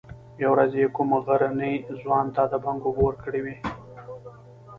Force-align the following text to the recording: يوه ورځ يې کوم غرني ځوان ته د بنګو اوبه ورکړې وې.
يوه 0.41 0.51
ورځ 0.53 0.71
يې 0.81 0.87
کوم 0.95 1.09
غرني 1.25 1.73
ځوان 2.01 2.25
ته 2.35 2.43
د 2.51 2.53
بنګو 2.63 2.87
اوبه 2.89 3.01
ورکړې 3.05 3.39
وې. 3.45 3.55